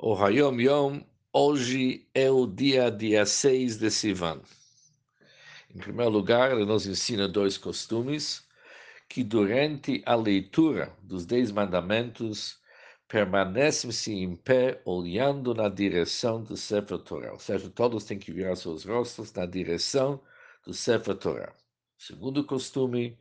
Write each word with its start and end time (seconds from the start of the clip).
O 0.00 0.14
Hayom 0.14 0.60
Yom, 0.60 1.00
hoje 1.32 2.06
é 2.14 2.30
o 2.30 2.46
dia, 2.46 2.88
dia 2.88 3.26
6 3.26 3.78
de 3.78 3.90
Sivan. 3.90 4.40
Em 5.74 5.78
primeiro 5.78 6.12
lugar, 6.12 6.52
ele 6.52 6.64
nos 6.64 6.86
ensina 6.86 7.26
dois 7.26 7.58
costumes, 7.58 8.46
que 9.08 9.24
durante 9.24 10.00
a 10.06 10.14
leitura 10.14 10.96
dos 11.02 11.26
Dez 11.26 11.50
Mandamentos, 11.50 12.60
permanecem-se 13.08 14.12
em 14.12 14.36
pé, 14.36 14.80
olhando 14.84 15.52
na 15.52 15.68
direção 15.68 16.44
do 16.44 16.56
Sefer 16.56 16.98
Torah. 16.98 17.32
Ou 17.32 17.40
seja, 17.40 17.68
todos 17.68 18.04
têm 18.04 18.20
que 18.20 18.30
virar 18.30 18.54
seus 18.54 18.84
rostos 18.84 19.32
na 19.32 19.46
direção 19.46 20.22
do 20.64 20.72
Sefer 20.72 21.16
Torah. 21.16 21.52
Segundo 21.98 22.44
costume, 22.44 23.18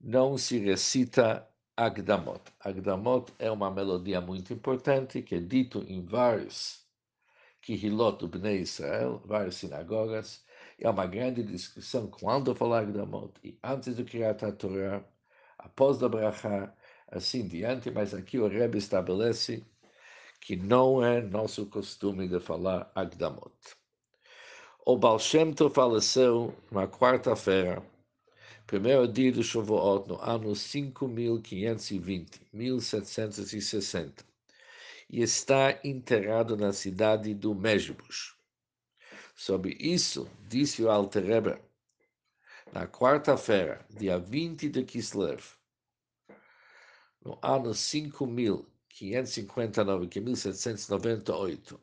não 0.00 0.36
se 0.36 0.58
recita 0.58 1.46
Agdamot. 1.80 2.42
Agdamot 2.60 3.32
é 3.38 3.50
uma 3.50 3.70
melodia 3.70 4.20
muito 4.20 4.52
importante 4.52 5.22
que 5.22 5.36
é 5.36 5.40
dito 5.40 5.82
em 5.88 6.04
vários 6.04 6.84
Kihilot 7.62 8.26
Bnei 8.26 8.58
Israel, 8.60 9.22
várias 9.24 9.54
sinagogas. 9.54 10.44
É 10.78 10.90
uma 10.90 11.06
grande 11.06 11.42
discussão 11.42 12.06
quando 12.08 12.54
falar 12.54 12.80
Agdamot 12.80 13.32
e 13.42 13.58
antes 13.64 13.96
do 13.96 14.04
Kriyat 14.04 14.52
Torah, 14.58 15.02
após 15.58 15.96
da 15.96 16.06
Brachá, 16.06 16.70
assim 17.08 17.48
diante, 17.48 17.90
mas 17.90 18.12
aqui 18.12 18.38
o 18.38 18.46
Rebbe 18.46 18.76
estabelece 18.76 19.64
que 20.38 20.56
não 20.56 21.02
é 21.02 21.22
nosso 21.22 21.64
costume 21.64 22.28
de 22.28 22.40
falar 22.40 22.92
Agdamot. 22.94 23.54
O 24.84 24.98
Baal 24.98 25.18
Shem 25.18 25.54
faleceu 25.72 26.54
na 26.70 26.86
quarta-feira, 26.86 27.82
primeiro 28.70 29.06
dia 29.08 29.32
do 29.32 29.42
Shavuot, 29.42 30.08
no 30.08 30.20
ano 30.22 30.54
5520, 30.54 32.40
1760, 32.52 34.24
e 35.10 35.22
está 35.22 35.80
enterrado 35.82 36.56
na 36.56 36.72
cidade 36.72 37.34
do 37.34 37.52
Mejbus. 37.52 38.36
Sobre 39.34 39.76
isso, 39.80 40.30
disse 40.46 40.84
o 40.84 40.88
Alter 40.88 41.24
Rebbe, 41.24 41.58
na 42.72 42.86
quarta-feira, 42.86 43.84
dia 43.90 44.20
20 44.20 44.68
de 44.68 44.84
Kislev, 44.84 45.42
no 47.24 47.36
ano 47.42 47.74
5559, 47.74 50.06
que 50.06 50.20
é 50.20 50.22
1798, 50.22 51.80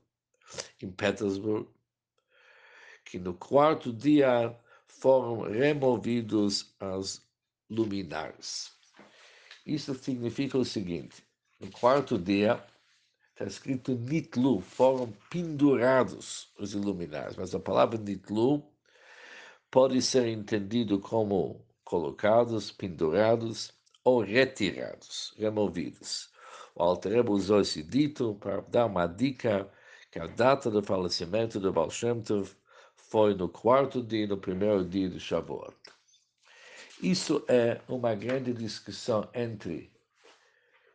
em 0.82 0.90
Petersburg, 0.90 1.68
que 3.04 3.20
no 3.20 3.34
quarto 3.34 3.92
dia 3.92 4.58
foram 5.00 5.42
removidos 5.42 6.74
as 6.80 7.22
luminares. 7.70 8.72
Isso 9.66 9.94
significa 9.96 10.58
o 10.58 10.66
seguinte: 10.66 11.24
no 11.60 11.70
quarto 11.72 12.18
dia, 12.18 12.64
está 13.32 13.46
escrito 13.46 13.94
nitlu, 13.94 14.62
foram 14.62 15.14
pendurados 15.30 16.52
os 16.58 16.74
luminares, 16.74 17.36
mas 17.36 17.54
a 17.54 17.60
palavra 17.60 17.98
nitlu 17.98 18.64
pode 19.70 20.02
ser 20.02 20.28
entendido 20.28 21.00
como 21.00 21.66
colocados, 21.84 22.72
pendurados 22.72 23.74
ou 24.04 24.22
retirados, 24.22 25.34
removidos. 25.38 26.30
O 26.76 26.84
Alter 26.84 27.30
usou 27.30 27.62
esse 27.62 27.84
dito 27.84 28.36
para 28.40 28.62
dar 28.62 28.86
uma 28.86 29.08
dica 29.08 29.70
que 30.12 30.20
a 30.20 30.28
data 30.28 30.72
do 30.72 30.82
falecimento 30.82 31.60
do 31.60 31.74
Baal 31.74 31.90
Shem 31.90 32.22
Tov 32.22 32.56
foi 33.10 33.34
no 33.34 33.50
quarto 33.50 34.02
dia, 34.02 34.28
no 34.28 34.38
primeiro 34.38 34.84
dia 34.88 35.10
de 35.10 35.20
Shavuot. 35.20 35.76
Isso 37.02 37.44
é 37.48 37.82
uma 37.88 38.16
grande 38.16 38.54
discussão 38.54 39.30
entre 39.34 39.92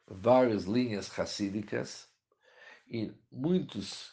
várias 0.06 0.64
linhas 0.64 1.08
racídicas 1.08 2.08
e 2.88 3.12
muitos 3.30 4.12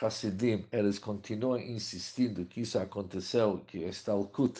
Hassidim, 0.00 0.66
eles 0.72 0.98
continuam 0.98 1.60
insistindo 1.60 2.46
que 2.46 2.62
isso 2.62 2.78
aconteceu, 2.78 3.58
que 3.66 3.78
está 3.78 4.14
o 4.14 4.26
Kut, 4.26 4.58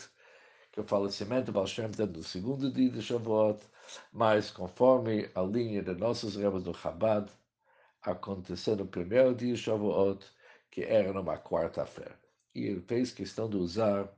que 0.71 0.81
o 0.81 0.85
falecimento 0.85 1.47
do 1.47 1.53
Baal 1.53 1.67
Shem 1.67 1.89
no 1.89 2.23
segundo 2.23 2.71
dia 2.71 2.91
de 2.91 3.03
Shavuot, 3.03 3.61
mas 4.13 4.51
conforme 4.51 5.29
a 5.35 5.43
linha 5.43 5.83
de 5.83 5.95
nossos 5.95 6.37
rebels 6.37 6.65
do 6.65 6.75
Chabad, 6.75 7.31
aconteceu 8.03 8.77
no 8.77 8.87
primeiro 8.87 9.35
dia 9.35 9.55
de 9.55 9.61
Shavuot, 9.61 10.25
que 10.73 10.83
era 10.83 11.13
numa 11.13 11.39
quarta-feira. 11.39 12.19
E 12.55 12.65
ele 12.65 12.81
fez 12.81 13.13
questão 13.13 13.49
de 13.49 13.57
usar, 13.57 14.11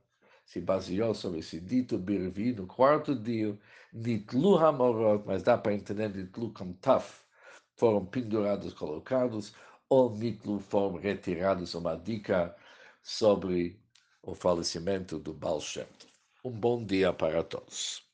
se 0.46 0.60
baseou 0.60 1.12
sobre 1.12 1.40
esse 1.40 1.60
dito 1.60 1.98
Birvi, 1.98 2.52
no 2.52 2.66
quarto 2.66 3.14
dia, 3.14 3.58
Nitlu 3.92 4.56
Hamorot, 4.56 5.24
mas 5.26 5.42
dá 5.42 5.58
para 5.58 5.74
entender 5.74 6.08
Nitlu 6.08 6.52
como 6.54 6.72
Taf, 6.74 7.22
foram 7.74 8.06
pendurados, 8.06 8.72
colocados, 8.72 9.52
ou 9.88 10.14
Nitlu 10.14 10.60
foram 10.60 10.96
retirados, 10.96 11.74
uma 11.74 11.96
dica 11.96 12.54
sobre 13.02 13.80
o 14.22 14.34
falecimento 14.34 15.18
do 15.18 15.34
Baal 15.34 15.60
Shem. 15.60 15.86
Um 16.44 16.52
bom 16.52 16.84
dia 16.84 17.12
para 17.12 17.42
todos. 17.42 18.13